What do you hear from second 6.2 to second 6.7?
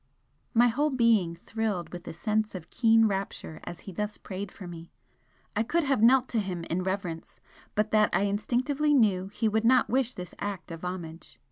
to him